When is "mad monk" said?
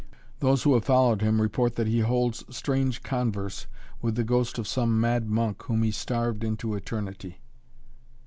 4.99-5.61